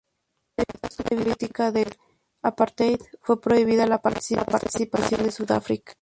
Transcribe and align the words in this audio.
Debido 0.57 0.79
a 0.81 0.89
su 0.89 1.03
política 1.03 1.71
del 1.71 1.93
apartheid, 2.41 2.99
fue 3.21 3.39
prohibida 3.39 3.85
la 3.85 4.01
participación 4.01 5.21
de 5.25 5.31
Sudáfrica. 5.31 5.89